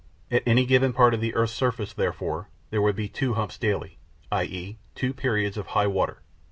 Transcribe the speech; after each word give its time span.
At 0.31 0.41
any 0.47 0.65
given 0.65 0.93
part 0.93 1.13
of 1.13 1.21
the 1.21 1.35
earth's 1.35 1.53
surface, 1.53 1.93
therefore, 1.93 2.49
there 2.71 2.81
would 2.81 2.95
be 2.95 3.07
two 3.07 3.35
humps 3.35 3.59
daily, 3.59 3.99
i.e. 4.31 4.79
two 4.95 5.13
periods 5.13 5.57
of 5.57 5.67
high 5.67 5.85
water. 5.85 6.23